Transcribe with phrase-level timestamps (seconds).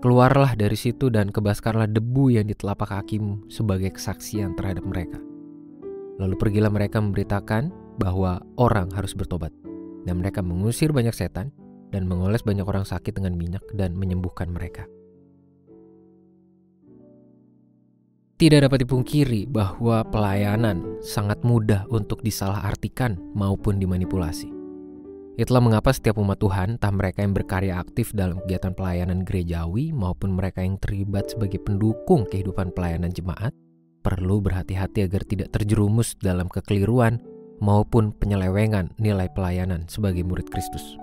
[0.00, 5.20] keluarlah dari situ dan kebaskanlah debu yang di telapak kakimu sebagai kesaksian terhadap mereka.
[6.16, 7.68] Lalu pergilah mereka memberitakan
[7.98, 9.52] bahwa orang harus bertobat.
[10.06, 11.50] Dan mereka mengusir banyak setan
[11.90, 14.86] dan mengoles banyak orang sakit dengan minyak dan menyembuhkan mereka.
[18.36, 24.52] Tidak dapat dipungkiri bahwa pelayanan sangat mudah untuk disalahartikan maupun dimanipulasi.
[25.40, 30.36] Itulah mengapa setiap umat Tuhan, entah mereka yang berkarya aktif dalam kegiatan pelayanan gerejawi maupun
[30.36, 33.56] mereka yang terlibat sebagai pendukung kehidupan pelayanan jemaat,
[34.04, 37.20] perlu berhati-hati agar tidak terjerumus dalam kekeliruan
[37.60, 40.96] maupun penyelewengan nilai pelayanan sebagai murid Kristus.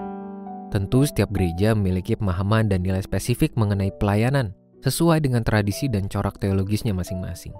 [0.73, 6.41] Tentu setiap gereja memiliki pemahaman dan nilai spesifik mengenai pelayanan sesuai dengan tradisi dan corak
[6.41, 7.53] teologisnya masing-masing.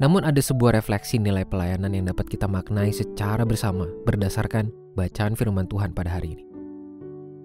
[0.00, 5.68] Namun ada sebuah refleksi nilai pelayanan yang dapat kita maknai secara bersama berdasarkan bacaan firman
[5.70, 6.44] Tuhan pada hari ini.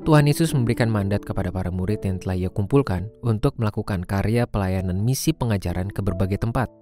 [0.07, 5.03] Tuhan Yesus memberikan mandat kepada para murid yang telah ia kumpulkan untuk melakukan karya pelayanan
[5.03, 6.72] misi pengajaran ke berbagai tempat–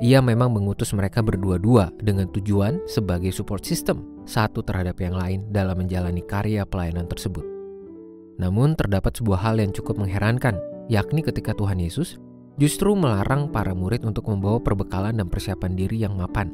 [0.00, 5.76] ia memang mengutus mereka berdua-dua dengan tujuan sebagai support system satu terhadap yang lain dalam
[5.76, 7.44] menjalani karya pelayanan tersebut.
[8.40, 10.56] Namun terdapat sebuah hal yang cukup mengherankan,
[10.88, 12.16] yakni ketika Tuhan Yesus
[12.56, 16.48] justru melarang para murid untuk membawa perbekalan dan persiapan diri yang mapan.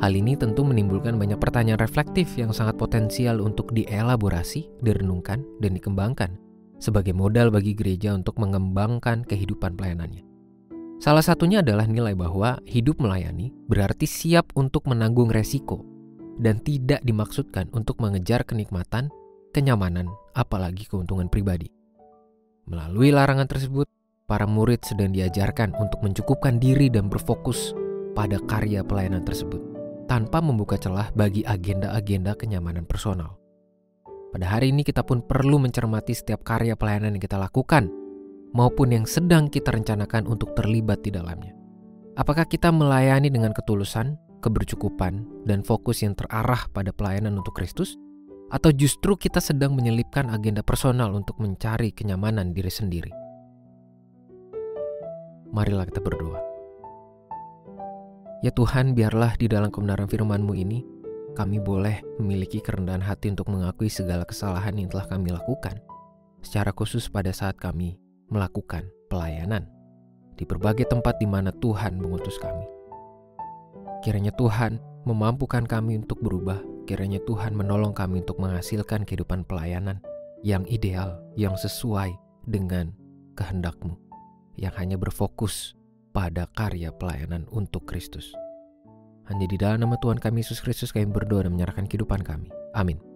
[0.00, 6.40] Hal ini tentu menimbulkan banyak pertanyaan reflektif yang sangat potensial untuk dielaborasi, direnungkan, dan dikembangkan
[6.80, 10.29] sebagai modal bagi gereja untuk mengembangkan kehidupan pelayanannya.
[11.00, 15.80] Salah satunya adalah nilai bahwa hidup melayani berarti siap untuk menanggung resiko
[16.36, 19.08] dan tidak dimaksudkan untuk mengejar kenikmatan,
[19.56, 21.72] kenyamanan, apalagi keuntungan pribadi.
[22.68, 23.88] Melalui larangan tersebut,
[24.28, 27.72] para murid sedang diajarkan untuk mencukupkan diri dan berfokus
[28.12, 29.58] pada karya pelayanan tersebut
[30.04, 33.40] tanpa membuka celah bagi agenda-agenda kenyamanan personal.
[34.36, 37.88] Pada hari ini kita pun perlu mencermati setiap karya pelayanan yang kita lakukan
[38.50, 41.54] maupun yang sedang kita rencanakan untuk terlibat di dalamnya.
[42.18, 47.94] Apakah kita melayani dengan ketulusan, kebercukupan, dan fokus yang terarah pada pelayanan untuk Kristus?
[48.50, 53.12] Atau justru kita sedang menyelipkan agenda personal untuk mencari kenyamanan diri sendiri?
[55.54, 56.42] Marilah kita berdoa.
[58.42, 60.82] Ya Tuhan, biarlah di dalam kebenaran firman-Mu ini,
[61.38, 65.78] kami boleh memiliki kerendahan hati untuk mengakui segala kesalahan yang telah kami lakukan,
[66.42, 68.00] secara khusus pada saat kami
[68.30, 69.66] melakukan pelayanan
[70.38, 72.64] di berbagai tempat di mana Tuhan mengutus kami.
[74.00, 76.56] Kiranya Tuhan memampukan kami untuk berubah,
[76.88, 80.00] kiranya Tuhan menolong kami untuk menghasilkan kehidupan pelayanan
[80.40, 82.16] yang ideal, yang sesuai
[82.48, 82.96] dengan
[83.36, 83.92] kehendak-Mu,
[84.56, 85.76] yang hanya berfokus
[86.16, 88.32] pada karya pelayanan untuk Kristus.
[89.28, 92.50] Hanya di dalam nama Tuhan kami Yesus Kristus kami berdoa dan menyerahkan kehidupan kami.
[92.72, 93.09] Amin.